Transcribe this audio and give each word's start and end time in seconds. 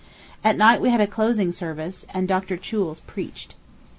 At 0.43 0.57
night 0.57 0.81
we 0.81 0.89
had 0.89 0.99
a 0.99 1.05
closing 1.05 1.51
service, 1.51 2.07
and 2.11 2.27
Dr. 2.27 2.57
Choules 2.57 3.01
preached. 3.05 3.53